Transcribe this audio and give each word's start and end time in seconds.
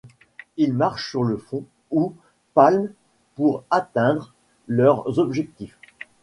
Ils 0.57 0.73
marchent 0.73 1.11
sur 1.11 1.23
le 1.23 1.37
fond 1.37 1.63
ou 1.91 2.15
palment 2.55 2.87
pour 3.35 3.65
atteindre 3.69 4.33
leurs 4.67 5.19
objectifs. 5.19 5.77